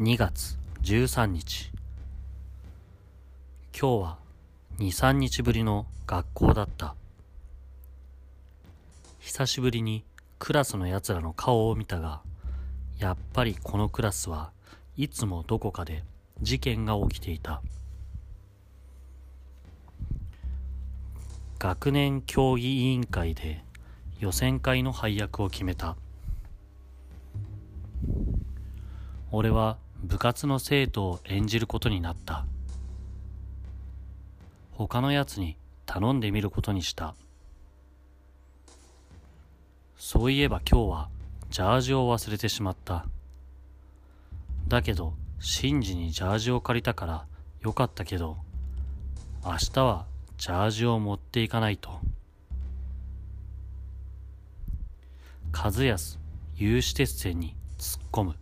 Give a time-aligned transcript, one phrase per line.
[0.00, 1.70] 2月13日。
[3.78, 4.16] 今日は
[4.78, 6.94] 2、3日ぶりの学校だった。
[9.18, 10.06] 久しぶりに
[10.38, 12.22] クラスの奴らの顔を見たが
[12.98, 14.52] やっぱりこのクラスは
[14.96, 16.02] いつもどこかで
[16.40, 17.60] 事件が起きていた。
[21.58, 23.62] 学年協議委員会で
[24.18, 25.94] 予選会の配役を決めた。
[29.30, 32.46] 俺は部活の生徒を演じることになった。
[34.72, 37.14] 他のやつに頼んでみることにした。
[39.96, 41.08] そういえば今日は
[41.50, 43.04] ジャージを忘れてしまった。
[44.68, 47.26] だけどシンジにジャージを借りたから
[47.60, 48.38] よかったけど
[49.44, 50.06] 明日は
[50.38, 52.00] ジャージを持っていかないと。
[55.52, 56.18] 和康
[56.56, 58.34] 有刺鉄線に突っ込む。